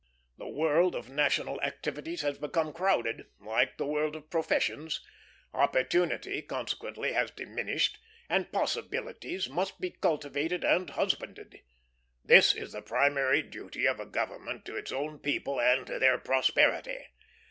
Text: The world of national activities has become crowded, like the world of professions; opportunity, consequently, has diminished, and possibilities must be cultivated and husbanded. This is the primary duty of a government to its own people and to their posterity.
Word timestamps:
The 0.39 0.47
world 0.47 0.95
of 0.95 1.09
national 1.11 1.61
activities 1.61 2.21
has 2.23 2.39
become 2.39 2.73
crowded, 2.73 3.27
like 3.39 3.77
the 3.77 3.85
world 3.85 4.15
of 4.15 4.31
professions; 4.31 5.05
opportunity, 5.53 6.41
consequently, 6.41 7.11
has 7.13 7.29
diminished, 7.29 7.99
and 8.27 8.51
possibilities 8.51 9.47
must 9.47 9.79
be 9.79 9.91
cultivated 9.91 10.63
and 10.63 10.89
husbanded. 10.89 11.59
This 12.25 12.55
is 12.55 12.71
the 12.71 12.81
primary 12.81 13.43
duty 13.43 13.85
of 13.85 13.99
a 13.99 14.07
government 14.07 14.65
to 14.65 14.75
its 14.75 14.91
own 14.91 15.19
people 15.19 15.61
and 15.61 15.85
to 15.85 15.99
their 15.99 16.17
posterity. 16.17 16.97